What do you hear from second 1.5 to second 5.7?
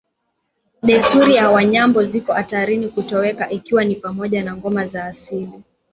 Wanyambo ziko hatarini kutoweka ikiwa ni pamoja na ngoma za asili